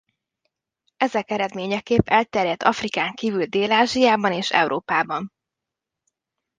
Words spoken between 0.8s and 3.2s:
Ezek eredményeképp elterjedt Afrikán